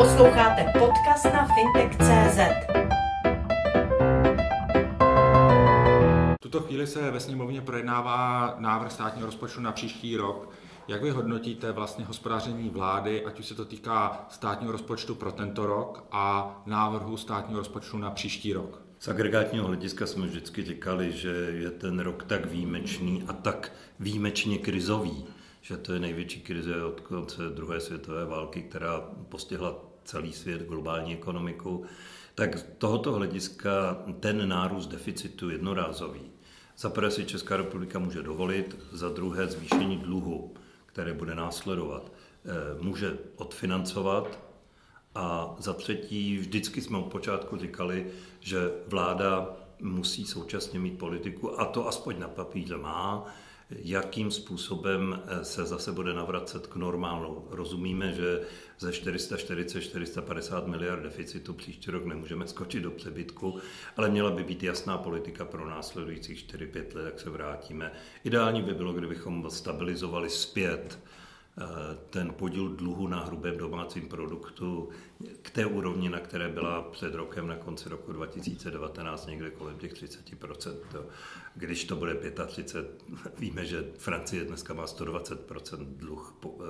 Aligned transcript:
Posloucháte 0.00 0.72
podcast 0.78 1.24
na 1.24 1.48
fintech.cz. 1.54 2.38
V 6.34 6.38
tuto 6.42 6.60
chvíli 6.60 6.86
se 6.86 7.10
ve 7.10 7.20
sněmovně 7.20 7.60
projednává 7.60 8.54
návrh 8.58 8.92
státního 8.92 9.26
rozpočtu 9.26 9.60
na 9.60 9.72
příští 9.72 10.16
rok. 10.16 10.50
Jak 10.88 11.02
vy 11.02 11.10
hodnotíte 11.10 11.72
vlastně 11.72 12.04
hospodaření 12.04 12.68
vlády, 12.68 13.24
ať 13.24 13.40
už 13.40 13.46
se 13.46 13.54
to 13.54 13.64
týká 13.64 14.26
státního 14.28 14.72
rozpočtu 14.72 15.14
pro 15.14 15.32
tento 15.32 15.66
rok 15.66 16.04
a 16.12 16.56
návrhu 16.66 17.16
státního 17.16 17.58
rozpočtu 17.58 17.98
na 17.98 18.10
příští 18.10 18.52
rok? 18.52 18.82
Z 18.98 19.08
agregátního 19.08 19.66
hlediska 19.66 20.06
jsme 20.06 20.26
vždycky 20.26 20.64
říkali, 20.64 21.12
že 21.12 21.30
je 21.50 21.70
ten 21.70 21.98
rok 21.98 22.24
tak 22.24 22.46
výjimečný 22.46 23.24
a 23.28 23.32
tak 23.32 23.72
výjimečně 23.98 24.58
krizový, 24.58 25.24
že 25.60 25.76
to 25.76 25.92
je 25.92 26.00
největší 26.00 26.40
krize 26.40 26.84
od 26.84 27.00
konce 27.00 27.42
druhé 27.48 27.80
světové 27.80 28.24
války, 28.24 28.62
která 28.62 29.00
postihla 29.28 29.89
celý 30.04 30.32
svět, 30.32 30.62
globální 30.62 31.12
ekonomiku, 31.12 31.84
tak 32.34 32.58
z 32.58 32.66
tohoto 32.78 33.12
hlediska 33.12 34.02
ten 34.20 34.48
nárůst 34.48 34.86
deficitu 34.86 35.50
jednorázový. 35.50 36.20
Za 36.78 36.90
prvé 36.90 37.10
si 37.10 37.24
Česká 37.24 37.56
republika 37.56 37.98
může 37.98 38.22
dovolit, 38.22 38.76
za 38.92 39.08
druhé 39.08 39.46
zvýšení 39.46 39.96
dluhu, 39.96 40.54
které 40.86 41.12
bude 41.12 41.34
následovat, 41.34 42.12
eh, 42.44 42.82
může 42.82 43.18
odfinancovat 43.36 44.38
a 45.14 45.56
za 45.58 45.72
třetí 45.72 46.38
vždycky 46.38 46.80
jsme 46.80 46.98
od 46.98 47.12
počátku 47.12 47.56
říkali, 47.56 48.06
že 48.40 48.70
vláda 48.86 49.56
musí 49.80 50.26
současně 50.26 50.78
mít 50.78 50.98
politiku 50.98 51.60
a 51.60 51.64
to 51.64 51.88
aspoň 51.88 52.18
na 52.18 52.28
papíře 52.28 52.76
má, 52.76 53.26
jakým 53.70 54.30
způsobem 54.30 55.22
eh, 55.26 55.44
se 55.44 55.66
zase 55.66 55.92
bude 55.92 56.14
navracet 56.14 56.66
k 56.66 56.76
normálu. 56.76 57.46
Rozumíme, 57.50 58.12
že 58.12 58.40
ze 58.78 58.90
440-450 58.90 60.66
miliard 60.66 61.02
deficitu 61.02 61.54
příští 61.54 61.90
rok 61.90 62.04
nemůžeme 62.04 62.46
skočit 62.46 62.82
do 62.82 62.90
přebytku, 62.90 63.58
ale 63.96 64.10
měla 64.10 64.30
by 64.30 64.44
být 64.44 64.62
jasná 64.62 64.98
politika 64.98 65.44
pro 65.44 65.68
následujících 65.68 66.46
4-5 66.46 66.94
let, 66.94 67.04
jak 67.04 67.20
se 67.20 67.30
vrátíme. 67.30 67.92
Ideální 68.24 68.62
by 68.62 68.74
bylo, 68.74 68.92
kdybychom 68.92 69.50
stabilizovali 69.50 70.30
zpět 70.30 70.98
ten 72.10 72.32
podíl 72.32 72.68
dluhu 72.68 73.08
na 73.08 73.24
hrubém 73.24 73.58
domácím 73.58 74.08
produktu 74.08 74.88
k 75.42 75.50
té 75.50 75.66
úrovni, 75.66 76.08
na 76.08 76.20
které 76.20 76.48
byla 76.48 76.82
před 76.82 77.14
rokem 77.14 77.46
na 77.46 77.56
konci 77.56 77.88
roku 77.88 78.12
2019 78.12 79.26
někde 79.26 79.50
kolem 79.50 79.78
těch 79.78 79.92
30%. 79.92 80.76
Když 81.54 81.84
to 81.84 81.96
bude 81.96 82.14
35, 82.46 83.04
víme, 83.38 83.64
že 83.64 83.84
Francie 83.98 84.44
dneska 84.44 84.74
má 84.74 84.84
120% 84.84 85.86
dluh 85.96 86.36
eh, 86.46 86.64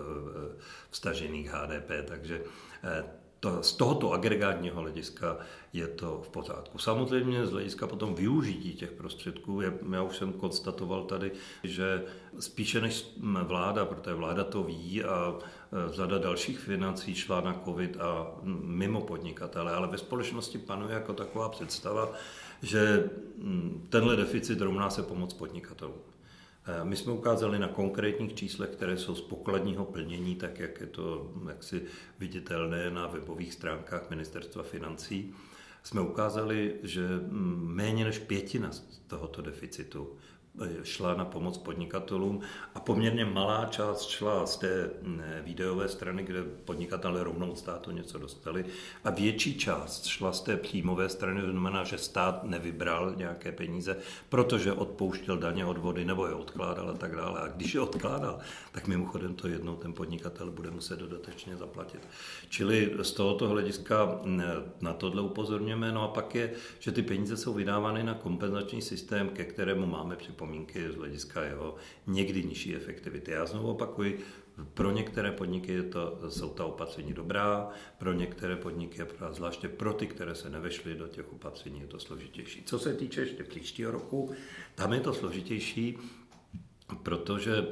vstažených 0.90 1.50
HDP, 1.50 1.90
takže 2.08 2.42
eh, 2.84 3.04
to, 3.40 3.62
z 3.62 3.72
tohoto 3.72 4.12
agregátního 4.12 4.80
hlediska 4.80 5.36
je 5.72 5.86
to 5.86 6.22
v 6.24 6.28
pořádku. 6.28 6.78
Samozřejmě 6.78 7.46
z 7.46 7.50
hlediska 7.50 7.86
potom 7.86 8.14
využití 8.14 8.74
těch 8.74 8.92
prostředků, 8.92 9.60
je, 9.60 9.78
já 9.92 10.02
už 10.02 10.16
jsem 10.16 10.32
konstatoval 10.32 11.04
tady, 11.04 11.32
že 11.62 12.02
spíše 12.40 12.80
než 12.80 13.06
vláda, 13.42 13.84
protože 13.84 14.14
vláda 14.14 14.44
to 14.44 14.62
ví 14.62 15.04
a 15.04 15.34
e, 15.38 15.92
řada 15.92 16.18
dalších 16.18 16.58
financí 16.58 17.14
šla 17.14 17.40
na 17.40 17.60
covid 17.64 17.96
a 18.00 18.26
mimo 18.62 19.00
podnikatele, 19.00 19.72
ale 19.72 19.88
ve 19.88 19.98
společnosti 19.98 20.58
panuje 20.58 20.94
jako 20.94 21.12
taková 21.12 21.48
představa, 21.48 22.12
že 22.62 23.10
tenhle 23.88 24.16
deficit 24.16 24.60
rovná 24.60 24.90
se 24.90 25.02
pomoc 25.02 25.34
podnikatelům. 25.34 26.00
Eh, 26.66 26.84
my 26.84 26.96
jsme 26.96 27.12
ukázali 27.12 27.58
na 27.58 27.68
konkrétních 27.68 28.34
číslech, 28.34 28.70
které 28.70 28.96
jsou 28.96 29.14
z 29.14 29.20
pokladního 29.20 29.84
plnění, 29.84 30.36
tak 30.36 30.58
jak 30.58 30.80
je 30.80 30.86
to 30.86 31.32
jaksi 31.48 31.82
viditelné 32.18 32.90
na 32.90 33.06
webových 33.06 33.54
stránkách 33.54 34.10
Ministerstva 34.10 34.62
financí, 34.62 35.34
jsme 35.82 36.00
ukázali, 36.00 36.74
že 36.82 37.06
mm, 37.06 37.74
méně 37.74 38.04
než 38.04 38.18
pětina 38.18 38.72
z 38.72 38.80
tohoto 39.06 39.42
deficitu 39.42 40.16
šla 40.82 41.14
na 41.14 41.24
pomoc 41.24 41.58
podnikatelům 41.58 42.40
a 42.74 42.80
poměrně 42.80 43.24
malá 43.24 43.66
část 43.66 44.08
šla 44.08 44.46
z 44.46 44.56
té 44.56 44.90
výdejové 45.42 45.88
strany, 45.88 46.22
kde 46.22 46.42
podnikatelé 46.42 47.24
rovnou 47.24 47.50
od 47.50 47.58
státu 47.58 47.90
něco 47.90 48.18
dostali 48.18 48.64
a 49.04 49.10
větší 49.10 49.58
část 49.58 50.06
šla 50.06 50.32
z 50.32 50.40
té 50.40 50.56
příjmové 50.56 51.08
strany, 51.08 51.40
to 51.40 51.50
znamená, 51.50 51.84
že 51.84 51.98
stát 51.98 52.44
nevybral 52.44 53.14
nějaké 53.16 53.52
peníze, 53.52 53.96
protože 54.28 54.72
odpouštěl 54.72 55.38
daně 55.38 55.64
od 55.64 55.78
vody 55.78 56.04
nebo 56.04 56.26
je 56.26 56.34
odkládal 56.34 56.90
a 56.90 56.94
tak 56.94 57.16
dále. 57.16 57.40
A 57.40 57.48
když 57.48 57.74
je 57.74 57.80
odkládal, 57.80 58.38
tak 58.72 58.86
mimochodem 58.86 59.34
to 59.34 59.48
jednou 59.48 59.76
ten 59.76 59.92
podnikatel 59.92 60.50
bude 60.50 60.70
muset 60.70 60.98
dodatečně 60.98 61.56
zaplatit. 61.56 62.08
Čili 62.48 62.94
z 63.02 63.12
tohoto 63.12 63.48
hlediska 63.48 64.20
na 64.80 64.92
tohle 64.92 65.22
upozorněme. 65.22 65.92
No 65.92 66.02
a 66.02 66.08
pak 66.08 66.34
je, 66.34 66.52
že 66.78 66.92
ty 66.92 67.02
peníze 67.02 67.36
jsou 67.36 67.54
vydávány 67.54 68.02
na 68.02 68.14
kompenzační 68.14 68.82
systém, 68.82 69.28
ke 69.28 69.44
kterému 69.44 69.86
máme 69.86 70.16
připomínky 70.16 70.49
připomínky 70.50 70.92
z 70.92 70.96
hlediska 70.96 71.42
jeho 71.42 71.74
někdy 72.06 72.42
nižší 72.42 72.76
efektivity. 72.76 73.30
Já 73.30 73.46
znovu 73.46 73.70
opakuji, 73.70 74.20
pro 74.74 74.90
některé 74.90 75.32
podniky 75.32 75.72
je 75.72 75.82
to, 75.82 76.18
jsou 76.28 76.48
ta 76.48 76.64
opatření 76.64 77.12
dobrá, 77.12 77.68
pro 77.98 78.12
některé 78.12 78.56
podniky, 78.56 79.02
a 79.02 79.32
zvláště 79.32 79.68
pro 79.68 79.92
ty, 79.92 80.06
které 80.06 80.34
se 80.34 80.50
nevešly 80.50 80.94
do 80.94 81.08
těch 81.08 81.32
opatření, 81.32 81.80
je 81.80 81.86
to 81.86 81.98
složitější. 81.98 82.62
Co 82.66 82.78
se 82.78 82.94
týče 82.94 83.20
ještě 83.20 83.44
příštího 83.44 83.90
roku, 83.90 84.30
tam 84.74 84.92
je 84.92 85.00
to 85.00 85.14
složitější, 85.14 85.98
protože 87.02 87.66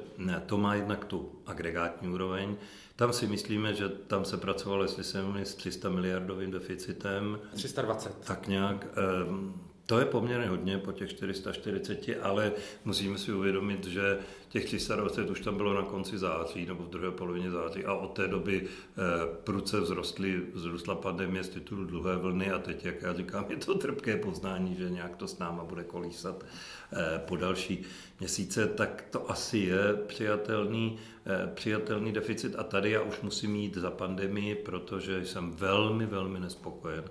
to 0.47 0.59
má 0.59 0.75
jednak 0.75 1.05
tu 1.05 1.43
agregátní 1.47 2.09
úroveň. 2.09 2.57
Tam 2.97 3.13
si 3.13 3.27
myslíme, 3.27 3.75
že 3.75 3.89
tam 3.89 4.25
se 4.25 4.37
pracovalo, 4.37 4.83
jestli 4.83 5.05
se 5.05 5.25
s 5.43 5.55
300 5.55 5.89
miliardovým 5.89 6.51
deficitem. 6.51 7.39
320. 7.55 8.25
Tak 8.25 8.49
nějak. 8.49 8.87
Um, 9.29 9.68
to 9.89 9.99
je 9.99 10.05
poměrně 10.05 10.49
hodně 10.49 10.79
po 10.79 10.93
těch 10.93 11.11
440, 11.11 12.17
ale 12.23 12.53
musíme 12.85 13.19
si 13.19 13.33
uvědomit, 13.33 13.87
že 13.87 14.19
těch 14.49 14.65
320 14.65 15.31
už 15.31 15.41
tam 15.41 15.57
bylo 15.57 15.75
na 15.75 15.83
konci 15.83 16.19
září 16.19 16.67
nebo 16.67 16.83
v 16.83 16.89
druhé 16.89 17.11
polovině 17.11 17.51
září 17.51 17.85
a 17.85 17.95
od 17.95 18.09
té 18.09 18.29
doby 18.29 18.65
eh, 18.67 19.03
pruce 19.45 19.81
vzrostly, 19.81 20.43
vzrostla 20.55 20.95
pandemie 20.95 21.45
z 21.45 21.49
titulu 21.49 21.85
dlouhé 21.85 22.17
vlny 22.17 22.51
a 22.51 22.59
teď, 22.59 22.85
jak 22.85 23.03
já 23.03 23.15
říkám, 23.15 23.47
je 23.49 23.57
to 23.57 23.75
trpké 23.75 24.17
poznání, 24.17 24.75
že 24.75 24.91
nějak 24.91 25.17
to 25.17 25.29
s 25.29 25.39
náma 25.39 25.65
bude 25.65 25.85
kolísat 25.85 26.45
eh, 26.93 27.19
po 27.19 27.37
další 27.37 27.85
měsíce, 28.21 28.67
tak 28.67 29.05
to 29.11 29.31
asi 29.31 29.59
je 29.59 29.95
přijatelný, 30.07 30.99
eh, 31.27 31.51
přijatelný 31.55 32.13
deficit 32.13 32.55
a 32.57 32.65
tady 32.65 32.91
já 32.91 33.03
už 33.03 33.21
musím 33.21 33.57
jít 33.57 33.75
za 33.77 33.91
pandemii, 33.91 34.55
protože 34.55 35.27
jsem 35.27 35.53
velmi, 35.53 36.07
velmi 36.07 36.41
nespokojen 36.41 37.05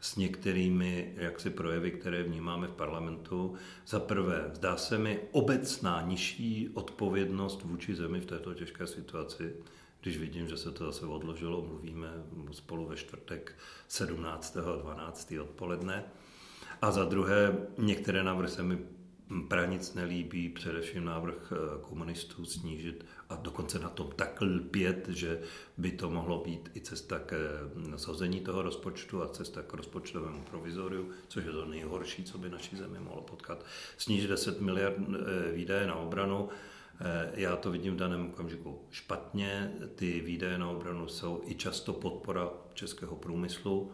s 0.00 0.16
některými 0.16 1.12
jaksi 1.16 1.50
projevy, 1.50 1.90
které 1.90 2.22
vnímáme 2.22 2.66
v 2.66 2.72
parlamentu. 2.72 3.54
Za 3.86 4.00
prvé, 4.00 4.50
zdá 4.52 4.76
se 4.76 4.98
mi 4.98 5.20
obecná 5.32 6.02
nižší 6.02 6.68
odpovědnost 6.74 7.62
vůči 7.62 7.94
zemi 7.94 8.20
v 8.20 8.26
této 8.26 8.54
těžké 8.54 8.86
situaci. 8.86 9.56
Když 10.00 10.18
vidím, 10.18 10.48
že 10.48 10.56
se 10.56 10.70
to 10.70 10.84
zase 10.84 11.06
odložilo, 11.06 11.62
mluvíme 11.62 12.08
spolu 12.52 12.86
ve 12.86 12.96
čtvrtek 12.96 13.54
17. 13.88 14.56
12. 14.82 15.32
odpoledne. 15.42 16.04
A 16.82 16.90
za 16.90 17.04
druhé, 17.04 17.56
některé 17.78 18.24
návrhy 18.24 18.50
se 18.50 18.62
mi 18.62 18.78
pranic 19.48 19.94
nelíbí, 19.94 20.48
především 20.48 21.04
návrh 21.04 21.52
eh, 21.52 21.82
komunistů 21.82 22.44
snížit 22.44 23.06
a 23.28 23.36
dokonce 23.36 23.78
na 23.78 23.88
tom 23.88 24.10
tak 24.16 24.40
lpět, 24.40 25.08
že 25.08 25.40
by 25.78 25.92
to 25.92 26.10
mohlo 26.10 26.38
být 26.44 26.70
i 26.76 26.80
cesta 26.80 27.18
k 27.18 27.34
zhození 27.96 28.40
eh, 28.40 28.44
toho 28.44 28.62
rozpočtu 28.62 29.22
a 29.22 29.28
cesta 29.28 29.62
k 29.62 29.74
rozpočtovému 29.74 30.42
provizoriu, 30.42 31.10
což 31.28 31.44
je 31.44 31.52
to 31.52 31.64
nejhorší, 31.64 32.24
co 32.24 32.38
by 32.38 32.48
naší 32.48 32.76
zemi 32.76 32.98
mohlo 33.00 33.22
potkat. 33.22 33.64
Snížit 33.98 34.28
10 34.28 34.60
miliard 34.60 34.96
eh, 34.98 35.52
výdaje 35.52 35.86
na 35.86 35.94
obranu, 35.94 36.48
já 37.34 37.56
to 37.56 37.70
vidím 37.70 37.94
v 37.94 37.96
daném 37.96 38.26
okamžiku 38.26 38.82
špatně. 38.90 39.72
Ty 39.94 40.20
výdaje 40.20 40.58
na 40.58 40.70
obranu 40.70 41.08
jsou 41.08 41.42
i 41.46 41.54
často 41.54 41.92
podpora 41.92 42.50
českého 42.74 43.16
průmyslu, 43.16 43.92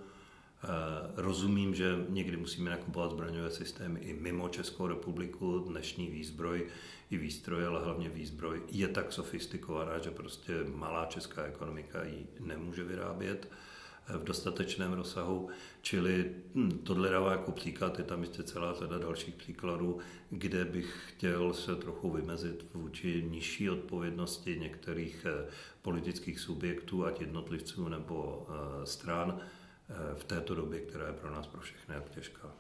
rozumím, 1.17 1.75
že 1.75 2.05
někdy 2.09 2.37
musíme 2.37 2.71
nakupovat 2.71 3.11
zbraňové 3.11 3.51
systémy 3.51 4.01
i 4.01 4.13
mimo 4.13 4.49
Českou 4.49 4.87
republiku. 4.87 5.59
Dnešní 5.59 6.09
výzbroj 6.09 6.67
i 7.11 7.19
výstroj, 7.19 7.67
ale 7.67 7.85
hlavně 7.85 8.09
výzbroj 8.09 8.63
je 8.71 8.89
tak 8.89 9.13
sofistikovaná, 9.13 9.99
že 9.99 10.11
prostě 10.11 10.53
malá 10.75 11.07
česká 11.07 11.43
ekonomika 11.43 12.05
ji 12.05 12.27
nemůže 12.41 12.85
vyrábět 12.85 13.49
eh, 14.09 14.19
v 14.19 14.25
dostatečném 14.25 14.93
rozsahu. 14.93 15.49
Čili 15.83 16.31
hm, 16.55 16.79
tohle 16.85 17.11
dává 17.11 17.33
jako 17.33 17.53
příklad, 17.53 17.99
je 17.99 18.05
tam 18.05 18.21
ještě 18.21 18.43
celá 18.43 18.75
řada 18.75 18.99
dalších 18.99 19.35
příkladů, 19.35 19.99
kde 20.31 20.65
bych 20.65 21.05
chtěl 21.09 21.55
se 21.55 21.77
trochu 21.77 22.11
vymezit 22.11 22.67
vůči 22.75 23.25
nižší 23.31 23.71
odpovědnosti 23.71 24.59
některých 24.61 25.27
eh, 25.29 25.49
politických 25.83 26.41
subjektů, 26.41 27.07
ať 27.07 27.21
jednotlivců 27.21 27.89
nebo 27.89 28.47
stran, 28.85 29.41
Eh, 29.41 29.60
v 30.15 30.25
této 30.25 30.55
době, 30.55 30.81
která 30.81 31.07
je 31.07 31.13
pro 31.13 31.31
nás 31.31 31.47
pro 31.47 31.61
všechny 31.61 31.95
jak 31.95 32.09
těžká. 32.09 32.53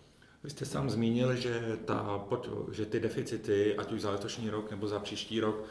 Vy 0.44 0.50
jste 0.50 0.64
sám 0.64 0.90
zmínil, 0.90 1.36
že, 1.36 1.78
ta, 1.84 2.24
že 2.72 2.86
ty 2.86 3.00
deficity, 3.00 3.76
ať 3.76 3.92
už 3.92 4.00
za 4.00 4.10
letošní 4.10 4.50
rok 4.50 4.70
nebo 4.70 4.88
za 4.88 4.98
příští 4.98 5.40
rok, 5.40 5.64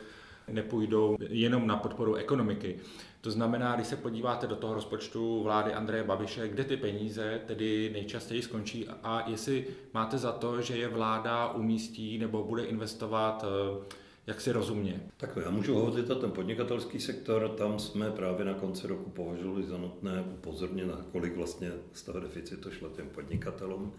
nepůjdou 0.48 1.18
jenom 1.30 1.68
na 1.68 1.78
podporu 1.78 2.16
ekonomiky. 2.16 2.80
To 3.22 3.32
znamená, 3.32 3.76
když 3.76 3.88
se 3.88 3.96
podíváte 3.96 4.48
do 4.48 4.56
toho 4.56 4.74
rozpočtu 4.74 5.44
vlády 5.44 5.74
Andreje 5.74 6.04
Babiše, 6.04 6.48
kde 6.48 6.64
ty 6.64 6.78
peníze 6.78 7.42
tedy 7.46 7.90
nejčastěji 7.94 8.42
skončí 8.42 8.88
a 9.04 9.30
jestli 9.30 9.68
máte 9.94 10.18
za 10.18 10.32
to, 10.32 10.62
že 10.62 10.78
je 10.78 10.88
vláda 10.88 11.48
umístí 11.54 12.18
nebo 12.18 12.44
bude 12.44 12.64
investovat 12.64 13.46
eh, 13.46 13.86
jak 14.30 14.42
si 14.42 14.52
rozumně. 14.52 15.02
Tak 15.18 15.38
já 15.44 15.50
můžu 15.50 15.76
hovořit 15.76 16.10
o 16.10 16.16
ten 16.16 16.32
podnikatelský 16.32 17.00
sektor, 17.00 17.50
tam 17.50 17.80
jsme 17.80 18.12
právě 18.12 18.46
na 18.46 18.54
konci 18.54 18.88
roku 18.88 19.10
považovali 19.10 19.64
za 19.64 19.78
nutné 19.78 20.22
upozornit, 20.22 20.86
na 20.86 21.06
kolik 21.12 21.36
vlastně 21.36 21.72
z 21.94 22.04
toho 22.04 22.20
deficitu 22.20 22.72
šlo 22.72 22.90
těm 22.90 23.10
podnikatelům. 23.10 23.94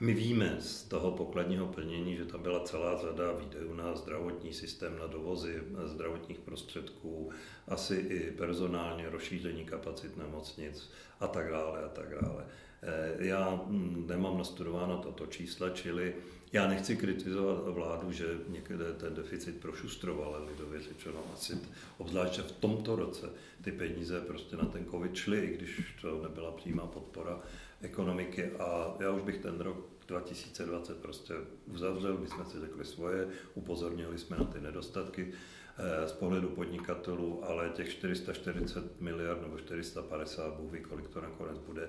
My 0.00 0.14
víme 0.14 0.56
z 0.60 0.82
toho 0.82 1.10
pokladního 1.10 1.66
plnění, 1.66 2.16
že 2.16 2.24
tam 2.24 2.42
byla 2.42 2.60
celá 2.60 3.00
řada 3.00 3.32
výdajů 3.32 3.74
na 3.74 3.96
zdravotní 3.96 4.52
systém, 4.52 4.98
na 4.98 5.06
dovozy 5.06 5.62
zdravotních 5.84 6.38
prostředků, 6.38 7.30
asi 7.68 7.94
i 7.94 8.30
personálně 8.30 9.10
rozšíření 9.10 9.64
kapacit 9.64 10.16
nemocnic 10.16 10.90
a 11.20 11.26
tak 11.26 11.50
dále 11.50 11.84
a 11.84 11.88
tak 11.88 12.08
dále. 12.22 12.44
Eh, 12.86 13.14
já 13.18 13.60
hm, 13.66 14.04
nemám 14.08 14.38
nastudováno 14.38 14.98
toto 14.98 15.26
čísla, 15.26 15.70
čili 15.70 16.14
já 16.52 16.68
nechci 16.68 16.96
kritizovat 16.96 17.68
vládu, 17.68 18.12
že 18.12 18.38
někde 18.48 18.92
ten 18.92 19.14
deficit 19.14 19.60
prošustroval, 19.60 20.34
ale 20.34 20.50
lidově 20.50 20.80
řečeno 20.80 21.18
asi, 21.34 21.58
obzvlášť 21.98 22.38
v 22.38 22.52
tomto 22.52 22.96
roce 22.96 23.30
ty 23.64 23.72
peníze 23.72 24.20
prostě 24.20 24.56
na 24.56 24.64
ten 24.64 24.84
covid 24.90 25.14
šly, 25.14 25.38
i 25.38 25.56
když 25.56 25.96
to 26.00 26.22
nebyla 26.22 26.52
přímá 26.52 26.86
podpora 26.86 27.40
ekonomiky. 27.82 28.50
A 28.50 28.94
já 29.00 29.10
už 29.10 29.22
bych 29.22 29.38
ten 29.38 29.60
rok 29.60 29.76
2020 30.06 30.96
prostě 31.02 31.34
uzavřel, 31.66 32.18
my 32.18 32.28
jsme 32.28 32.44
si 32.44 32.60
řekli 32.60 32.84
svoje, 32.84 33.28
upozornili 33.54 34.18
jsme 34.18 34.36
na 34.36 34.44
ty 34.44 34.60
nedostatky 34.60 35.32
eh, 35.78 36.08
z 36.08 36.12
pohledu 36.12 36.48
podnikatelů, 36.48 37.44
ale 37.44 37.68
těch 37.68 37.90
440 37.90 39.00
miliard 39.00 39.42
nebo 39.42 39.58
450, 39.58 40.54
Bůh 40.54 40.72
ví, 40.72 40.80
kolik 40.80 41.08
to 41.08 41.20
nakonec 41.20 41.58
bude, 41.58 41.88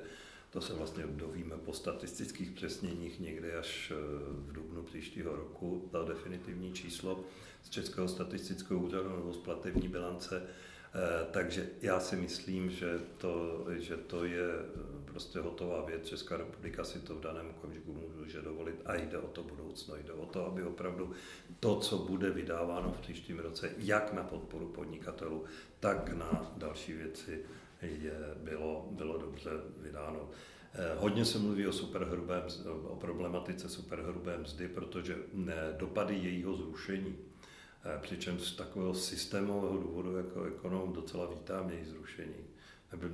to 0.55 0.61
se 0.61 0.73
vlastně 0.73 1.03
dovíme 1.07 1.55
po 1.57 1.73
statistických 1.73 2.51
přesněních 2.51 3.19
někdy 3.19 3.53
až 3.53 3.91
eh, 3.91 3.95
v 4.29 4.53
dubnu 4.53 4.83
příštího 4.83 5.35
roku, 5.35 5.89
ta 5.91 6.03
definitivní 6.03 6.73
číslo 6.73 7.23
z 7.63 7.69
Českého 7.69 8.07
statistického 8.07 8.79
úřadu 8.79 9.15
nebo 9.15 9.33
z 9.33 9.37
platební 9.37 9.87
bilance. 9.87 10.43
Eh, 10.43 11.25
takže 11.31 11.69
já 11.81 11.99
si 11.99 12.15
myslím, 12.15 12.69
že 12.69 12.99
to, 13.17 13.65
že 13.69 13.97
to 13.97 14.25
je 14.25 14.49
eh, 14.49 15.05
prostě 15.05 15.39
hotová 15.39 15.85
věc. 15.85 16.07
Česká 16.07 16.37
republika 16.37 16.83
si 16.83 16.99
to 16.99 17.15
v 17.15 17.21
daném 17.21 17.49
okamžiku 17.49 17.97
může 18.17 18.41
dovolit 18.41 18.81
a 18.85 18.95
jde 18.95 19.17
o 19.17 19.27
to 19.27 19.43
budoucno. 19.43 19.95
Jde 19.95 20.13
o 20.13 20.25
to, 20.25 20.45
aby 20.45 20.63
opravdu 20.63 21.11
to, 21.59 21.79
co 21.79 21.97
bude 21.97 22.29
vydáváno 22.29 22.91
v 22.91 23.01
příštím 23.01 23.39
roce, 23.39 23.71
jak 23.77 24.13
na 24.13 24.23
podporu 24.23 24.67
podnikatelů, 24.67 25.43
tak 25.79 26.13
na 26.13 26.53
další 26.57 26.93
věci, 26.93 27.45
je, 27.85 28.35
bylo, 28.43 28.87
bylo 28.91 29.17
dobře 29.17 29.49
vydáno. 29.77 30.29
Eh, 30.73 30.95
hodně 30.97 31.25
se 31.25 31.39
mluví 31.39 31.67
o 31.67 31.71
superhrubém, 31.71 32.43
o 32.83 32.95
problematice 32.95 33.69
superhrubé 33.69 34.37
mzdy, 34.37 34.67
protože 34.67 35.17
dopady 35.77 36.15
jejího 36.15 36.55
zrušení, 36.55 37.17
eh, 37.85 37.99
přičemž 38.01 38.41
z 38.41 38.55
takového 38.55 38.93
systémového 38.93 39.77
důvodu 39.77 40.17
jako 40.17 40.43
ekonom 40.43 40.93
docela 40.93 41.25
vítám 41.25 41.69
její 41.69 41.85
zrušení. 41.85 42.45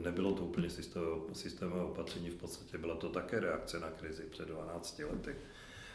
Nebylo 0.03 0.33
to 0.33 0.45
úplně 0.45 0.69
systémové 1.33 1.81
opatření, 1.81 2.29
v 2.29 2.35
podstatě 2.35 2.77
byla 2.77 2.95
to 2.95 3.09
také 3.09 3.39
reakce 3.39 3.79
na 3.79 3.89
krizi 3.89 4.23
před 4.29 4.47
12 4.47 5.03
lety. 5.03 5.35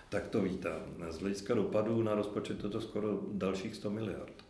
Tak 0.08 0.28
to 0.28 0.42
vítám. 0.42 0.82
Z 1.10 1.18
hlediska 1.18 1.54
dopadů 1.54 2.02
na 2.02 2.14
rozpočet 2.14 2.64
je 2.64 2.70
to 2.70 2.80
skoro 2.80 3.20
dalších 3.32 3.76
100 3.76 3.90
miliard. 3.90 4.44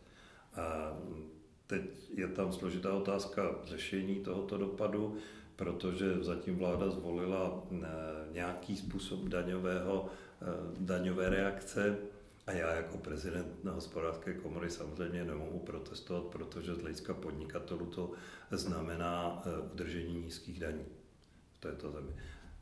A 0.55 0.97
Teď 1.67 1.83
je 2.15 2.29
tam 2.29 2.53
složitá 2.53 2.93
otázka 2.93 3.55
řešení 3.65 4.15
tohoto 4.15 4.59
dopadu, 4.59 5.17
protože 5.57 6.17
zatím 6.21 6.57
vláda 6.57 6.91
zvolila 6.91 7.63
eh, 7.73 7.87
nějaký 8.33 8.77
způsob 8.77 9.21
daňového, 9.21 10.09
eh, 10.43 10.47
daňové 10.81 11.31
reakce 11.31 11.97
a 12.47 12.53
já 12.53 12.75
jako 12.75 12.99
prezident 12.99 13.65
na 13.65 13.73
hospodářské 13.73 14.35
komory 14.35 14.71
samozřejmě 14.71 15.25
nemohu 15.25 15.59
protestovat, 15.59 16.25
protože 16.25 16.75
z 16.75 16.81
hlediska 16.81 17.15
podnikatelů 17.15 17.87
to 17.87 18.13
znamená 18.51 19.43
eh, 19.47 19.73
udržení 19.73 20.15
nízkých 20.15 20.61
daní 20.61 20.85
v 21.57 21.61
této 21.61 21.91
zemi. 21.91 22.13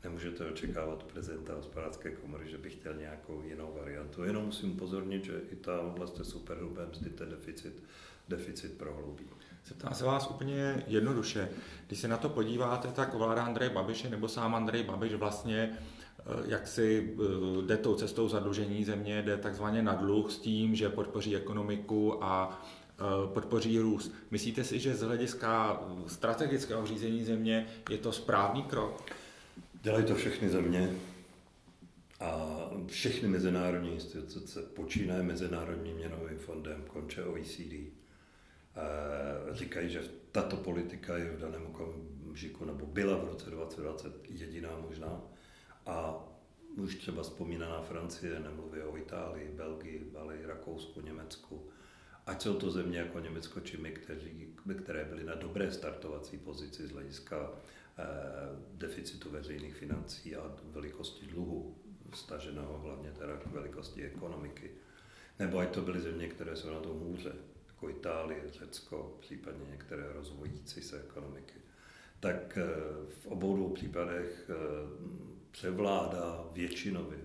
Nemůžete 0.03 0.45
očekávat 0.45 1.03
prezidenta 1.03 1.53
hospodářské 1.53 2.11
komory, 2.11 2.49
že 2.49 2.57
by 2.57 2.69
chtěl 2.69 2.93
nějakou 2.93 3.41
jinou 3.41 3.73
variantu. 3.79 4.23
Jenom 4.23 4.45
musím 4.45 4.71
upozornit, 4.71 5.25
že 5.25 5.41
i 5.51 5.55
ta 5.55 5.81
oblast 5.81 6.19
superhrubé 6.23 6.85
mzdy 6.85 7.09
ten 7.09 7.29
deficit 7.29 7.83
deficit 8.29 8.77
prohloubí. 8.77 9.25
Zeptám 9.67 9.93
se 9.93 10.05
vás 10.05 10.29
úplně 10.29 10.83
jednoduše. 10.87 11.49
Když 11.87 11.99
se 11.99 12.07
na 12.07 12.17
to 12.17 12.29
podíváte, 12.29 12.87
tak 12.87 13.13
vláda 13.13 13.43
Andreje 13.43 13.69
Babiše 13.69 14.09
nebo 14.09 14.27
sám 14.27 14.55
Andrej 14.55 14.83
Babiš 14.83 15.13
vlastně 15.13 15.71
eh, 15.71 16.23
jak 16.45 16.67
si 16.67 17.15
eh, 17.17 17.65
jde 17.65 17.77
tou 17.77 17.95
cestou 17.95 18.27
zadlužení 18.27 18.83
země, 18.83 19.21
jde 19.21 19.37
takzvaně 19.37 19.81
na 19.81 19.93
dluh 19.93 20.31
s 20.31 20.37
tím, 20.37 20.75
že 20.75 20.89
podpoří 20.89 21.35
ekonomiku 21.35 22.23
a 22.23 22.61
eh, 22.91 23.33
podpoří 23.33 23.79
růst. 23.79 24.11
Myslíte 24.31 24.63
si, 24.63 24.79
že 24.79 24.95
z 24.95 25.01
hlediska 25.01 25.81
strategického 26.07 26.85
řízení 26.85 27.23
země 27.23 27.67
je 27.89 27.97
to 27.97 28.11
správný 28.11 28.63
krok? 28.63 29.05
Dělají 29.81 30.05
to 30.05 30.15
všechny 30.15 30.49
země 30.49 30.95
a 32.19 32.55
všechny 32.87 33.27
mezinárodní 33.27 33.93
instituce, 33.93 34.61
počínaje 34.61 35.23
Mezinárodním 35.23 35.95
měnovým 35.95 36.37
fondem, 36.37 36.83
konče 36.87 37.23
OECD, 37.23 37.73
říkají, 39.51 39.89
že 39.89 40.01
tato 40.31 40.57
politika 40.57 41.17
je 41.17 41.31
v 41.31 41.39
daném 41.39 41.65
okamžiku, 41.65 42.65
nebo 42.65 42.85
byla 42.85 43.17
v 43.17 43.25
roce 43.25 43.49
2020 43.49 44.29
jediná 44.29 44.69
možná. 44.77 45.21
A 45.85 46.23
už 46.77 46.95
třeba 46.95 47.23
vzpomínaná 47.23 47.81
Francie, 47.81 48.39
nemluví 48.39 48.81
o 48.81 48.97
Itálii, 48.97 49.49
Belgii, 49.49 50.11
ale 50.19 50.37
i 50.37 50.45
Rakousku, 50.45 51.01
Německu. 51.01 51.69
Ať 52.25 52.41
jsou 52.41 52.53
to 52.53 52.71
země 52.71 52.97
jako 52.97 53.19
Německo 53.19 53.59
či 53.59 53.77
my, 53.77 53.91
kteří, 53.91 54.55
které 54.83 55.05
byly 55.05 55.23
na 55.23 55.35
dobré 55.35 55.71
startovací 55.71 56.37
pozici 56.37 56.87
z 56.87 56.91
hlediska 56.91 57.51
eh, 57.97 58.03
deficitu 58.73 59.29
veřejných 59.29 59.75
financí 59.75 60.35
a 60.35 60.55
velikosti 60.63 61.25
dluhu, 61.25 61.77
staženého 62.13 62.77
hlavně 62.77 63.11
teda 63.11 63.37
k 63.37 63.45
velikosti 63.45 64.03
ekonomiky. 64.03 64.71
Nebo 65.39 65.57
ať 65.57 65.69
to 65.69 65.81
byly 65.81 66.01
země, 66.01 66.27
které 66.27 66.55
jsou 66.55 66.69
na 66.69 66.79
tom 66.79 66.99
hůře 66.99 67.31
jako 67.85 67.89
Itálie, 67.99 68.41
Řecko, 68.49 69.17
případně 69.19 69.65
některé 69.71 70.13
rozvojící 70.13 70.81
se 70.81 71.01
ekonomiky, 71.01 71.59
tak 72.19 72.57
eh, 72.57 72.65
v 73.21 73.27
obou 73.27 73.55
dvou 73.55 73.69
případech 73.69 74.49
eh, 74.49 74.55
převládá 75.51 76.49
většinově 76.53 77.19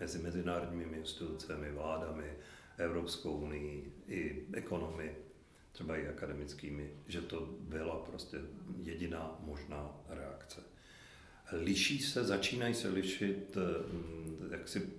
mezi 0.00 0.18
mezinárodními 0.18 0.96
institucemi, 0.96 1.72
vládami, 1.72 2.32
Evropskou 2.78 3.32
unii 3.32 3.92
i 4.06 4.46
ekonomy, 4.52 5.16
třeba 5.72 5.96
i 5.96 6.08
akademickými, 6.08 6.90
že 7.06 7.20
to 7.20 7.48
byla 7.60 7.96
prostě 7.96 8.38
jediná 8.82 9.38
možná 9.40 10.00
reakce. 10.08 10.60
Liší 11.52 11.98
se, 11.98 12.24
začínají 12.24 12.74
se 12.74 12.88
lišit 12.88 13.56
eh, 13.56 14.52
jaksi 14.52 14.90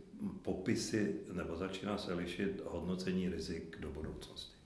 popisy, 0.42 1.16
nebo 1.32 1.56
začíná 1.56 1.98
se 1.98 2.14
lišit 2.14 2.62
hodnocení 2.66 3.30
rizik 3.30 3.78
do 3.80 3.92
budoucnosti. 3.92 4.63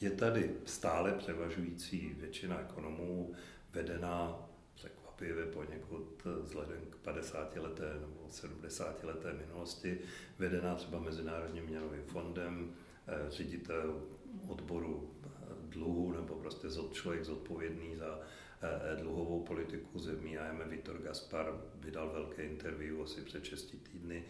Je 0.00 0.10
tady 0.10 0.50
stále 0.64 1.12
převažující 1.12 2.14
většina 2.18 2.60
ekonomů 2.60 3.34
vedená 3.72 4.48
překvapivě 4.74 5.46
poněkud 5.46 6.26
vzhledem 6.42 6.80
k 6.90 6.96
50 6.96 7.56
leté 7.56 7.94
nebo 8.00 8.26
70 8.30 9.04
leté 9.04 9.32
minulosti, 9.32 9.98
vedená 10.38 10.74
třeba 10.74 10.98
Mezinárodním 10.98 11.64
měnovým 11.64 12.02
fondem, 12.02 12.72
eh, 13.06 13.30
ředitel 13.30 14.02
odboru 14.48 15.10
eh, 15.24 15.28
dluhu 15.68 16.12
nebo 16.12 16.34
prostě 16.34 16.68
člověk 16.92 17.24
zodpovědný 17.24 17.96
za 17.96 18.20
eh, 18.62 18.96
dluhovou 18.96 19.44
politiku 19.44 19.98
zemí 19.98 20.38
AMF 20.38 20.66
Vitor 20.66 20.98
Gaspar 20.98 21.60
vydal 21.74 22.10
velké 22.10 22.44
interview 22.44 23.02
asi 23.02 23.20
před 23.20 23.44
6 23.44 23.74
týdny, 23.92 24.24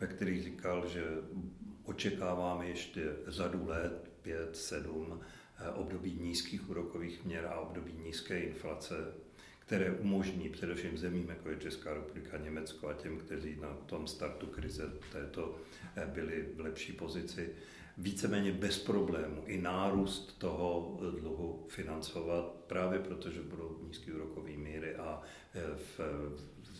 ve 0.00 0.06
kterých 0.06 0.42
říkal, 0.42 0.88
že 0.88 1.04
očekáváme 1.84 2.66
ještě 2.66 3.12
řadu 3.26 3.66
let, 3.66 4.10
5, 4.22 4.56
7 4.56 5.20
eh, 5.58 5.68
období 5.68 6.18
nízkých 6.20 6.70
úrokových 6.70 7.24
měr 7.24 7.46
a 7.46 7.60
období 7.60 7.92
nízké 7.92 8.40
inflace, 8.40 8.94
které 9.58 9.90
umožní 9.92 10.48
především 10.48 10.98
zemím, 10.98 11.28
jako 11.28 11.48
je 11.48 11.56
Česká 11.56 11.94
republika, 11.94 12.38
Německo 12.38 12.88
a 12.88 12.94
těm, 12.94 13.18
kteří 13.18 13.56
na 13.60 13.74
tom 13.86 14.06
startu 14.06 14.46
krize 14.46 14.92
této 15.12 15.56
eh, 15.96 16.06
byli 16.06 16.48
v 16.56 16.60
lepší 16.60 16.92
pozici, 16.92 17.50
víceméně 17.98 18.52
bez 18.52 18.78
problému 18.78 19.42
i 19.46 19.58
nárůst 19.60 20.38
toho 20.38 20.98
dluhu 21.20 21.66
financovat, 21.68 22.44
právě 22.66 22.98
protože 22.98 23.42
budou 23.42 23.78
nízké 23.86 24.12
úrokové 24.12 24.50
míry 24.50 24.96
a 24.96 25.22
v, 25.76 26.00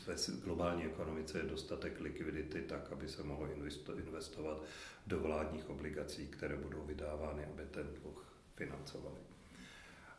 v 0.07 0.45
globální 0.45 0.85
ekonomice 0.85 1.39
je 1.39 1.45
dostatek 1.45 2.01
likvidity 2.01 2.63
tak, 2.63 2.93
aby 2.93 3.09
se 3.09 3.23
mohlo 3.23 3.49
investovat 3.99 4.63
do 5.07 5.21
vládních 5.21 5.71
obligací, 5.71 6.27
které 6.27 6.57
budou 6.57 6.83
vydávány, 6.83 7.45
aby 7.45 7.63
ten 7.71 7.87
dluh 8.03 8.27
financovali. 8.55 9.34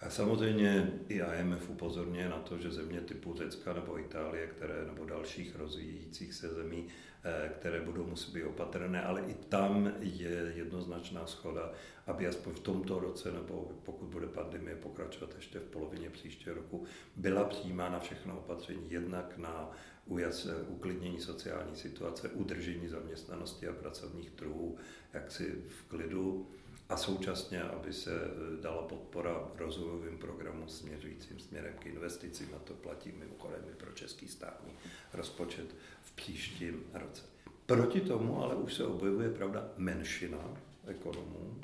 A 0.05 0.09
samozřejmě 0.09 0.93
i 1.07 1.21
IMF 1.39 1.69
upozorňuje 1.69 2.29
na 2.29 2.39
to, 2.39 2.57
že 2.57 2.71
země 2.71 3.01
typu 3.01 3.35
Řecka 3.37 3.73
nebo 3.73 3.99
Itálie, 3.99 4.47
které, 4.47 4.85
nebo 4.85 5.05
dalších 5.05 5.55
rozvíjících 5.55 6.33
se 6.33 6.53
zemí, 6.53 6.87
eh, 7.23 7.51
které 7.59 7.81
budou 7.81 8.05
muset 8.05 8.33
být 8.33 8.43
opatrné, 8.43 9.03
ale 9.03 9.21
i 9.21 9.33
tam 9.33 9.93
je 9.99 10.53
jednoznačná 10.55 11.27
schoda, 11.27 11.71
aby 12.07 12.27
aspoň 12.27 12.53
v 12.53 12.59
tomto 12.59 12.99
roce, 12.99 13.31
nebo 13.31 13.71
pokud 13.83 14.05
bude 14.05 14.27
pandemie 14.27 14.75
pokračovat 14.75 15.35
ještě 15.35 15.59
v 15.59 15.63
polovině 15.63 16.09
příštího 16.09 16.55
roku, 16.55 16.85
byla 17.15 17.43
přijímána 17.43 17.99
všechno 17.99 18.37
opatření 18.37 18.91
jednak 18.91 19.37
na 19.37 19.71
ujas, 20.05 20.47
uklidnění 20.67 21.19
sociální 21.19 21.75
situace, 21.75 22.29
udržení 22.29 22.87
zaměstnanosti 22.87 23.67
a 23.67 23.73
pracovních 23.73 24.29
trhů 24.29 24.77
jaksi 25.13 25.55
v 25.67 25.89
klidu, 25.89 26.47
a 26.89 26.97
současně, 26.97 27.61
aby 27.61 27.93
se 27.93 28.11
eh, 28.11 28.61
dala 28.61 28.81
podpora 28.81 29.47
rozvojovým 29.57 30.17
programům 30.17 30.69
směřujícím 30.69 31.39
směrem 31.39 31.73
k 31.79 31.85
investicím, 31.85 32.47
a 32.55 32.59
to 32.59 32.73
platí 32.73 33.11
mimochodem 33.11 33.61
i 33.71 33.75
pro 33.75 33.91
český 33.91 34.27
státní 34.27 34.73
rozpočet 35.13 35.75
v 36.01 36.11
příštím 36.11 36.83
roce. 36.93 37.23
Proti 37.65 38.01
tomu 38.01 38.43
ale 38.43 38.55
už 38.55 38.73
se 38.73 38.85
objevuje, 38.85 39.29
pravda, 39.29 39.69
menšina 39.77 40.57
ekonomů. 40.87 41.61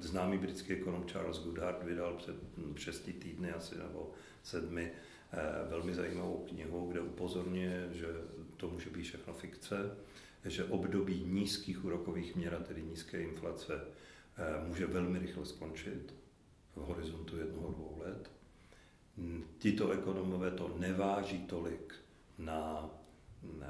Známý 0.00 0.38
britský 0.38 0.72
ekonom 0.72 1.04
Charles 1.04 1.38
Goodhart 1.38 1.82
vydal 1.82 2.14
před 2.14 2.36
hm, 2.56 2.74
šesti 2.76 3.12
týdny 3.12 3.52
asi 3.52 3.78
nebo 3.78 4.10
sedmi 4.42 4.92
eh, 5.32 5.38
velmi 5.68 5.94
zajímavou 5.94 6.46
knihu, 6.48 6.88
kde 6.90 7.00
upozorňuje, 7.00 7.88
že 7.92 8.06
to 8.56 8.70
může 8.70 8.90
být 8.90 9.02
všechno 9.02 9.34
fikce, 9.34 9.96
že 10.44 10.64
období 10.64 11.24
nízkých 11.26 11.84
úrokových 11.84 12.36
měr, 12.36 12.62
tedy 12.68 12.82
nízké 12.82 13.22
inflace, 13.22 13.80
může 14.66 14.86
velmi 14.86 15.18
rychle 15.18 15.46
skončit 15.46 16.14
v 16.76 16.80
horizontu 16.80 17.36
jednoho, 17.36 17.72
dvou 17.72 18.02
let. 18.04 18.30
Tito 19.58 19.90
ekonomové 19.90 20.50
to 20.50 20.76
neváží 20.78 21.38
tolik 21.38 21.94
na, 22.38 22.90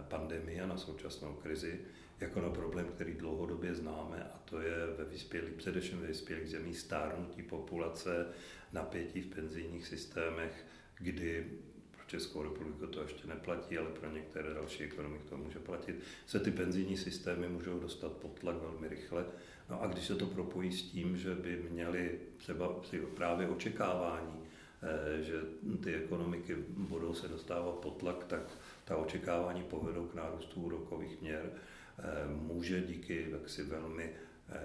pandemii 0.09 0.61
a 0.61 0.67
na 0.67 0.77
současnou 0.77 1.35
krizi, 1.35 1.81
jako 2.21 2.41
na 2.41 2.51
problém, 2.51 2.87
který 2.87 3.15
dlouhodobě 3.15 3.75
známe, 3.75 4.25
a 4.35 4.39
to 4.45 4.61
je 4.61 4.87
ve 4.99 5.05
vyspělých, 5.05 5.53
především 5.53 6.01
ve 6.01 6.07
vyspělých 6.07 6.51
zemích 6.51 6.79
stárnutí 6.79 7.43
populace, 7.43 8.27
napětí 8.73 9.21
v 9.21 9.35
penzijních 9.35 9.87
systémech, 9.87 10.67
kdy 10.99 11.51
pro 11.91 12.05
Českou 12.07 12.43
republiku 12.43 12.87
to 12.87 13.03
ještě 13.03 13.27
neplatí, 13.27 13.79
ale 13.79 13.91
pro 13.91 14.11
některé 14.11 14.55
další 14.55 14.85
ekonomiky 14.85 15.25
to 15.29 15.37
může 15.37 15.59
platit, 15.59 15.97
se 16.27 16.41
ty 16.41 16.51
penzijní 16.51 16.97
systémy 16.97 17.49
můžou 17.49 17.79
dostat 17.79 18.13
pod 18.13 18.41
tlak 18.41 18.57
velmi 18.57 18.89
rychle 18.89 19.25
No 19.73 19.83
a 19.83 19.87
když 19.87 20.07
se 20.07 20.15
to 20.15 20.27
propojí 20.27 20.73
s 20.73 20.83
tím, 20.83 21.17
že 21.17 21.35
by 21.35 21.63
měli 21.71 22.19
třeba 22.37 22.81
právě 23.17 23.49
očekávání, 23.49 24.41
eh, 24.83 25.23
že 25.23 25.41
ty 25.83 25.95
ekonomiky 25.95 26.57
budou 26.69 27.15
se 27.15 27.29
dostávat 27.29 27.75
pod 27.75 27.97
tlak, 27.97 28.25
tak 28.25 28.41
ta 28.85 28.97
očekávání 28.97 29.63
povedou 29.63 30.07
k 30.07 30.15
nárůstu 30.15 30.61
úrokových 30.61 31.21
měr. 31.21 31.53
Eh, 31.99 32.03
může 32.29 32.81
díky 32.81 33.27
jaksi 33.31 33.63
velmi 33.63 34.13
eh, 34.49 34.61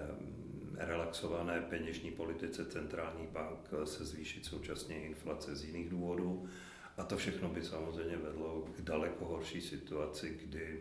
relaxované 0.76 1.60
peněžní 1.60 2.10
politice 2.10 2.66
centrální 2.66 3.26
bank 3.26 3.68
se 3.84 4.04
zvýšit 4.04 4.44
současně 4.44 5.00
inflace 5.00 5.56
z 5.56 5.64
jiných 5.64 5.88
důvodů. 5.88 6.48
A 6.96 7.04
to 7.04 7.16
všechno 7.16 7.48
by 7.48 7.62
samozřejmě 7.62 8.16
vedlo 8.16 8.68
k 8.76 8.80
daleko 8.80 9.24
horší 9.24 9.60
situaci, 9.60 10.38
kdy 10.44 10.80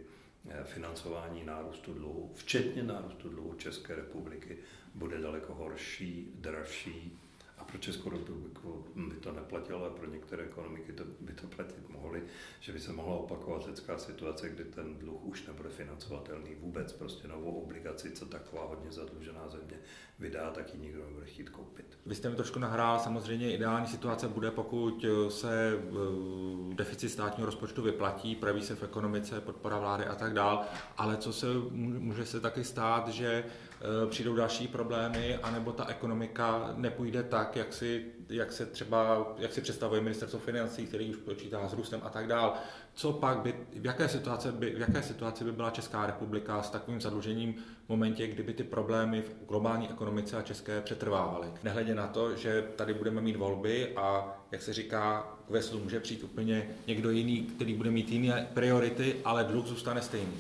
financování 0.64 1.44
nárůstu 1.46 1.94
dluhu, 1.94 2.32
včetně 2.36 2.84
nárůstu 2.84 3.30
dluhu 3.30 3.54
České 3.54 3.96
republiky, 3.96 4.58
bude 4.96 5.18
daleko 5.18 5.54
horší, 5.54 6.32
dražší 6.36 7.20
pro 7.68 7.78
Českou 7.78 8.10
republiku 8.10 8.86
by 8.96 9.16
to 9.16 9.32
neplatilo, 9.32 9.80
ale 9.80 9.90
pro 9.90 10.10
některé 10.10 10.44
ekonomiky 10.44 10.94
to, 10.94 11.04
by 11.20 11.34
to 11.34 11.48
platit 11.48 11.90
mohly, 11.90 12.24
že 12.60 12.72
by 12.72 12.80
se 12.80 12.94
mohla 12.94 13.16
opakovat 13.16 13.62
řecká 13.62 13.98
situace, 13.98 14.50
kdy 14.50 14.64
ten 14.64 14.96
dluh 14.96 15.26
už 15.26 15.48
nebude 15.48 15.70
financovatelný 15.70 16.56
vůbec. 16.56 16.94
Prostě 16.94 17.28
novou 17.28 17.52
obligaci, 17.52 18.12
co 18.12 18.26
taková 18.26 18.66
hodně 18.66 18.92
zadlužená 18.92 19.48
země 19.48 19.78
vydá, 20.20 20.52
tak 20.52 20.74
ji 20.74 20.80
nikdo 20.80 21.06
nebude 21.06 21.26
chtít 21.26 21.50
koupit. 21.50 21.98
Vy 22.06 22.16
jste 22.16 22.30
mi 22.30 22.36
trošku 22.36 22.60
nahrál, 22.60 23.00
samozřejmě 23.00 23.54
ideální 23.54 23.88
situace 23.88 24.28
bude, 24.28 24.52
pokud 24.52 25.06
se 25.30 25.74
eh, 25.74 26.76
deficit 26.76 27.10
státního 27.10 27.46
rozpočtu 27.46 27.82
vyplatí, 27.82 28.36
praví 28.36 28.62
se 28.62 28.76
v 28.76 28.84
ekonomice, 28.84 29.42
podpora 29.42 29.80
vlády 29.80 30.06
a 30.06 30.16
tak 30.16 30.34
dál, 30.34 30.66
ale 30.98 31.18
co 31.18 31.34
se 31.34 31.48
může 31.72 32.26
se 32.26 32.40
taky 32.40 32.64
stát, 32.64 33.08
že 33.08 33.44
Eh, 33.44 33.67
přijdou 34.10 34.36
další 34.36 34.68
problémy, 34.68 35.40
anebo 35.44 35.72
ta 35.72 35.86
ekonomika 35.88 36.74
nepůjde 36.76 37.24
tak, 37.24 37.56
jak 37.56 37.74
si, 37.74 38.06
jak 38.30 38.52
se 38.52 38.66
třeba, 38.66 39.28
jak 39.38 39.54
si 39.54 39.62
představuje 39.62 40.02
ministerstvo 40.02 40.40
financí, 40.40 40.86
který 40.86 41.10
už 41.10 41.18
počítá 41.18 41.68
s 41.68 41.74
růstem 41.74 42.02
a 42.04 42.10
tak 42.10 42.28
dál. 42.28 42.54
Co 42.94 43.14
pak 43.14 43.38
by, 43.38 43.56
v 43.74 43.86
jaké 43.86 44.10
situaci 44.10 44.52
by, 44.52 44.70
v 44.70 44.80
jaké 44.80 45.04
situaci 45.04 45.44
by 45.44 45.52
byla 45.52 45.70
Česká 45.70 46.06
republika 46.06 46.64
s 46.64 46.70
takovým 46.70 47.02
zadlužením 47.02 47.54
v 47.86 47.90
momentě, 47.90 48.28
kdyby 48.28 48.54
ty 48.54 48.64
problémy 48.64 49.22
v 49.22 49.48
globální 49.48 49.90
ekonomice 49.90 50.38
a 50.38 50.42
české 50.42 50.82
přetrvávaly. 50.82 51.48
Nehledě 51.64 51.96
na 51.96 52.08
to, 52.08 52.36
že 52.36 52.68
tady 52.76 52.94
budeme 52.94 53.22
mít 53.22 53.36
volby 53.36 53.96
a, 53.96 54.38
jak 54.52 54.62
se 54.62 54.74
říká, 54.74 55.34
k 55.48 55.50
veslu 55.50 55.80
může 55.80 56.00
přijít 56.00 56.24
úplně 56.24 56.70
někdo 56.88 57.10
jiný, 57.10 57.42
který 57.42 57.74
bude 57.74 57.92
mít 57.92 58.10
jiné 58.12 58.48
priority, 58.54 59.16
ale 59.26 59.44
dluh 59.44 59.66
zůstane 59.66 60.02
stejný. 60.02 60.38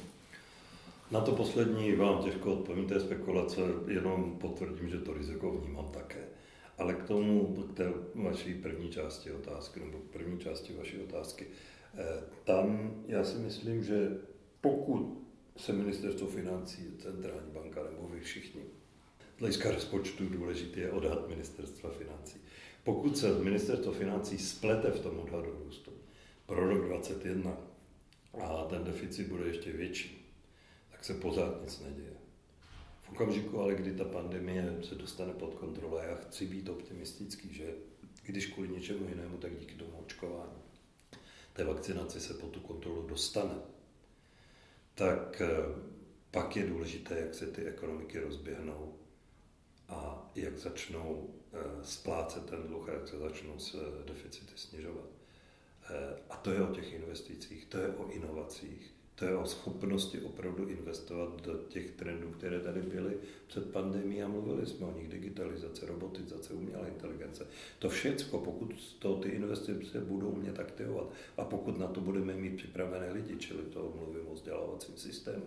Na 1.11 1.21
to 1.21 1.31
poslední 1.31 1.95
vám 1.95 2.23
těžko 2.23 2.53
odpovím, 2.53 2.87
té 2.87 2.99
spekulace, 2.99 3.61
jenom 3.87 4.37
potvrdím, 4.39 4.89
že 4.89 4.97
to 4.97 5.13
riziko 5.13 5.51
vnímám 5.51 5.89
také. 5.91 6.27
Ale 6.77 6.93
k 6.93 7.03
tomu, 7.03 7.45
k 7.45 7.77
té 7.77 7.93
vaší 8.15 8.53
první 8.53 8.89
části 8.89 9.31
otázky, 9.31 9.79
nebo 9.79 9.97
první 9.97 10.39
části 10.39 10.73
vaší 10.73 10.99
otázky, 10.99 11.47
eh, 11.97 12.23
tam 12.43 12.95
já 13.07 13.23
si 13.23 13.37
myslím, 13.37 13.83
že 13.83 14.17
pokud 14.61 15.23
se 15.57 15.73
ministerstvo 15.73 16.27
financí, 16.27 16.97
centrální 16.99 17.51
banka 17.53 17.83
nebo 17.83 18.07
vy 18.07 18.19
všichni, 18.19 18.61
hlediska 19.39 19.71
rozpočtu 19.71 20.29
důležitý 20.29 20.79
je 20.79 20.91
odhad 20.91 21.29
ministerstva 21.29 21.89
financí. 21.89 22.37
Pokud 22.83 23.17
se 23.17 23.39
ministerstvo 23.39 23.91
financí 23.91 24.37
splete 24.37 24.91
v 24.91 24.99
tom 24.99 25.19
odhadu 25.19 25.55
růstu 25.65 25.91
pro 26.45 26.69
rok 26.69 26.85
2021 26.85 27.57
a 28.33 28.65
ten 28.69 28.83
deficit 28.83 29.27
bude 29.27 29.47
ještě 29.47 29.71
větší, 29.71 30.16
tak 30.97 31.05
se 31.05 31.13
pořád 31.13 31.61
nic 31.61 31.79
neděje. 31.79 32.13
V 33.01 33.09
okamžiku 33.09 33.59
ale, 33.59 33.75
kdy 33.75 33.93
ta 33.93 34.03
pandemie 34.03 34.77
se 34.83 34.95
dostane 34.95 35.33
pod 35.33 35.55
kontrolu, 35.55 35.97
já 35.97 36.15
chci 36.15 36.45
být 36.45 36.69
optimistický, 36.69 37.53
že 37.53 37.75
když 38.23 38.45
kvůli 38.45 38.69
něčemu 38.69 39.09
jinému, 39.09 39.37
tak 39.37 39.59
díky 39.59 39.75
tomu 39.75 39.97
očkování, 39.97 40.61
té 41.53 41.63
vakcinaci 41.63 42.19
se 42.19 42.33
pod 42.33 42.51
tu 42.51 42.59
kontrolu 42.59 43.07
dostane, 43.07 43.55
tak 44.95 45.41
eh, 45.41 45.47
pak 46.31 46.55
je 46.55 46.67
důležité, 46.67 47.19
jak 47.19 47.35
se 47.35 47.47
ty 47.47 47.65
ekonomiky 47.65 48.19
rozběhnou 48.19 48.99
a 49.89 50.31
jak 50.35 50.57
začnou 50.57 51.33
eh, 51.53 51.57
splácet 51.83 52.45
ten 52.45 52.63
dluh 52.63 52.89
a 52.89 52.93
jak 52.93 53.07
se 53.07 53.17
začnou 53.17 53.59
s 53.59 53.75
eh, 53.75 54.07
deficity 54.07 54.53
snižovat. 54.55 55.05
A 56.29 56.35
to 56.35 56.51
je 56.51 56.61
o 56.61 56.73
těch 56.73 56.93
investicích, 56.93 57.65
to 57.65 57.77
je 57.77 57.87
o 57.87 58.11
inovacích, 58.11 58.96
to 59.19 59.25
je 59.25 59.35
o 59.35 59.45
schopnosti 59.45 60.21
opravdu 60.21 60.67
investovat 60.67 61.41
do 61.41 61.53
těch 61.53 61.91
trendů, 61.91 62.31
které 62.31 62.59
tady 62.59 62.81
byly 62.81 63.17
před 63.47 63.71
pandemí 63.71 64.23
a 64.23 64.27
mluvili 64.27 64.65
jsme 64.65 64.85
o 64.85 64.97
nich, 64.97 65.07
digitalizace, 65.07 65.85
robotizace, 65.85 66.53
umělá 66.53 66.87
inteligence. 66.87 67.47
To 67.79 67.89
všecko, 67.89 68.39
pokud 68.39 68.95
to 68.99 69.15
ty 69.15 69.29
investice 69.29 69.99
budou 69.99 70.35
mě 70.35 70.51
aktivovat 70.51 71.11
a 71.37 71.45
pokud 71.45 71.77
na 71.77 71.87
to 71.87 72.01
budeme 72.01 72.33
mít 72.33 72.55
připravené 72.55 73.13
lidi, 73.13 73.35
čili 73.37 73.63
to 73.63 73.93
mluvím 73.95 74.27
o 74.27 74.33
vzdělávacím 74.33 74.97
systému, 74.97 75.45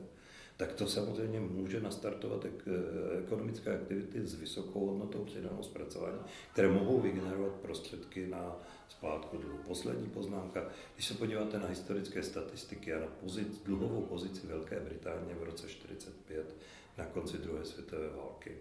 tak 0.60 0.72
to 0.72 0.86
samozřejmě 0.86 1.40
může 1.40 1.80
nastartovat 1.80 2.46
ekonomické 3.18 3.74
aktivity 3.74 4.26
s 4.26 4.34
vysokou 4.34 4.86
hodnotou 4.86 5.24
přidanou 5.24 5.62
zpracování, 5.62 6.18
které 6.52 6.68
mohou 6.68 7.00
vygenerovat 7.00 7.52
prostředky 7.52 8.26
na 8.26 8.56
splátku 8.88 9.36
dluhu. 9.36 9.58
Poslední 9.66 10.08
poznámka, 10.08 10.68
když 10.94 11.06
se 11.06 11.14
podíváte 11.14 11.58
na 11.58 11.66
historické 11.66 12.22
statistiky 12.22 12.94
a 12.94 13.00
na 13.00 13.06
pozic, 13.06 13.62
dluhovou 13.64 14.02
pozici 14.02 14.46
Velké 14.46 14.80
Británie 14.80 15.34
v 15.40 15.42
roce 15.42 15.66
1945 15.66 16.56
na 16.98 17.04
konci 17.04 17.38
druhé 17.38 17.64
světové 17.64 18.08
války, 18.08 18.56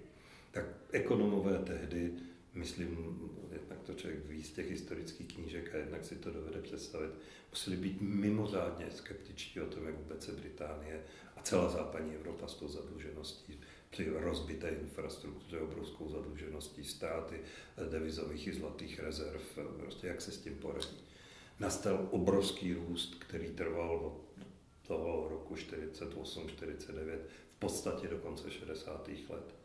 tak 0.51 0.65
ekonomové 0.91 1.59
tehdy, 1.59 2.13
myslím, 2.53 3.17
jednak 3.51 3.79
to 3.83 3.93
člověk 3.93 4.25
ví 4.25 4.43
z 4.43 4.51
těch 4.51 4.69
historických 4.69 5.27
knížek 5.27 5.75
a 5.75 5.77
jednak 5.77 6.05
si 6.05 6.15
to 6.15 6.31
dovede 6.31 6.61
představit, 6.61 7.11
museli 7.49 7.77
být 7.77 8.01
mimořádně 8.01 8.85
skeptičtí 8.91 9.61
o 9.61 9.65
tom, 9.65 9.85
jak 9.85 9.97
vůbec 9.97 10.25
se 10.25 10.31
Británie 10.31 11.03
a 11.35 11.41
celá 11.41 11.69
západní 11.69 12.15
Evropa 12.15 12.47
s 12.47 12.53
tou 12.53 12.67
zadlužeností 12.67 13.59
při 13.89 14.09
rozbité 14.09 14.69
infrastruktuře, 14.69 15.59
obrovskou 15.59 16.09
zadlužeností, 16.09 16.83
ztráty 16.83 17.39
devizových 17.89 18.47
i 18.47 18.53
zlatých 18.53 18.99
rezerv, 18.99 19.41
prostě 19.79 20.07
jak 20.07 20.21
se 20.21 20.31
s 20.31 20.37
tím 20.37 20.55
poradí. 20.55 20.97
Nastal 21.59 22.07
obrovský 22.11 22.73
růst, 22.73 23.15
který 23.15 23.49
trval 23.49 23.95
od 23.95 24.29
toho 24.87 25.27
roku 25.29 25.55
48-49 25.55 27.19
v 27.55 27.59
podstatě 27.59 28.07
do 28.07 28.17
konce 28.17 28.51
60. 28.51 29.09
let. 29.29 29.58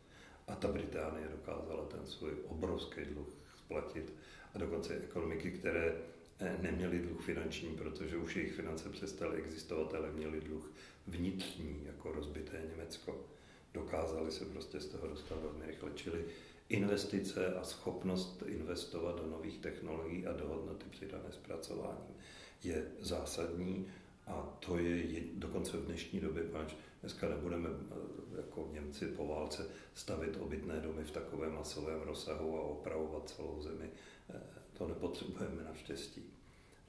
A 0.47 0.55
ta 0.55 0.67
Británie 0.67 1.27
dokázala 1.27 1.85
ten 1.85 2.05
svůj 2.05 2.31
obrovský 2.47 3.01
dluh 3.01 3.27
splatit. 3.57 4.13
A 4.53 4.57
dokonce 4.57 4.95
ekonomiky, 4.95 5.51
které 5.51 5.95
eh, 6.39 6.57
neměly 6.61 6.99
dluh 6.99 7.21
finanční, 7.21 7.75
protože 7.75 8.17
už 8.17 8.35
jejich 8.35 8.53
finance 8.53 8.89
přestaly 8.89 9.37
existovat, 9.37 9.93
ale 9.93 10.11
měli 10.11 10.41
dluh 10.41 10.71
vnitřní, 11.07 11.81
jako 11.85 12.11
rozbité 12.11 12.61
Německo. 12.69 13.25
Dokázali 13.73 14.31
se 14.31 14.45
prostě 14.45 14.79
z 14.79 14.85
toho 14.85 15.07
dostat 15.07 15.41
velmi 15.41 15.65
rychle. 15.65 15.91
Čili 15.95 16.25
investice 16.69 17.55
a 17.55 17.63
schopnost 17.63 18.43
investovat 18.45 19.21
do 19.21 19.27
nových 19.27 19.57
technologií 19.57 20.27
a 20.27 20.33
do 20.33 20.47
hodnoty 20.47 20.85
přidané 20.89 21.31
zpracování 21.31 22.15
je 22.63 22.91
zásadní 22.99 23.87
a 24.27 24.57
to 24.59 24.77
je 24.77 25.23
dokonce 25.33 25.77
v 25.77 25.85
dnešní 25.85 26.19
době, 26.19 26.43
pač 26.43 26.73
dneska 27.01 27.29
nebudeme 27.29 27.69
eh, 27.69 28.37
jako 28.37 28.69
Němci 28.71 29.05
po 29.05 29.27
válce 29.27 29.67
stavit 29.93 30.37
obytné 30.39 30.79
domy 30.79 31.03
v 31.03 31.11
takovém 31.11 31.55
masovém 31.55 32.01
rozsahu 32.01 32.57
a 32.57 32.61
opravovat 32.61 33.29
celou 33.29 33.61
zemi. 33.61 33.89
Eh, 34.29 34.39
to 34.77 34.87
nepotřebujeme 34.87 35.63
naštěstí. 35.63 36.23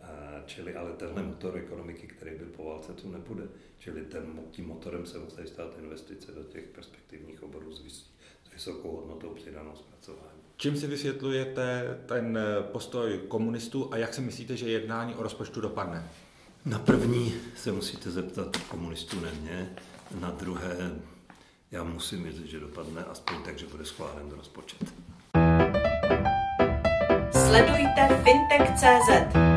Eh, 0.01 0.43
čili 0.47 0.75
ale 0.75 0.93
tenhle 0.93 1.23
motor 1.23 1.57
ekonomiky, 1.57 2.07
který 2.07 2.37
byl 2.37 2.47
po 2.47 2.65
válce, 2.65 2.93
tu 2.93 3.11
nebude. 3.11 3.49
Čili 3.79 4.05
ten, 4.05 4.41
tím 4.51 4.67
motorem 4.67 5.07
se 5.07 5.19
musí 5.19 5.47
stát 5.47 5.79
investice 5.79 6.33
do 6.33 6.43
těch 6.43 6.65
perspektivních 6.65 7.43
oborů 7.43 7.73
s, 7.73 7.83
vys, 7.83 8.11
s 8.49 8.53
vysokou 8.53 8.97
hodnotou 8.97 9.35
přidanou 9.35 9.77
zpracování. 9.77 10.41
Čím 10.57 10.77
si 10.77 10.87
vysvětlujete 10.87 11.99
ten 12.07 12.39
postoj 12.73 13.21
komunistů 13.29 13.93
a 13.93 13.97
jak 13.97 14.15
si 14.15 14.21
myslíte, 14.21 14.57
že 14.57 14.71
jednání 14.71 15.15
o 15.15 15.23
rozpočtu 15.23 15.61
dopadne? 15.61 16.11
Na 16.67 16.79
první 16.79 17.35
se 17.57 17.73
musíte 17.73 18.11
zeptat 18.11 18.57
komunistů, 18.57 19.21
ne 19.21 19.33
mě. 19.41 19.77
Na 20.21 20.31
druhé, 20.31 20.77
já 21.71 21.85
musím 21.85 22.23
vědět, 22.23 22.47
že 22.47 22.61
dopadne 22.61 23.05
aspoň 23.05 23.43
tak, 23.45 23.59
že 23.59 23.67
bude 23.67 23.85
schválen 23.85 24.31
rozpočet. 24.37 24.93
Sledujte 27.33 28.23
fintech.cz 28.25 29.56